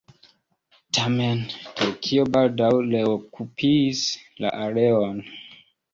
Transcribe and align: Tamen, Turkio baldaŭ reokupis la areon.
Tamen, 0.97 1.43
Turkio 1.81 2.25
baldaŭ 2.37 2.71
reokupis 2.87 4.03
la 4.47 4.55
areon. 4.69 5.25